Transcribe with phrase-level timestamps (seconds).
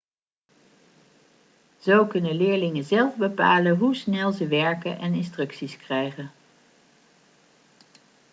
[1.79, 6.31] zo kunnen leerlingen zelf bepalen hoe snel ze werken en instructies krijgen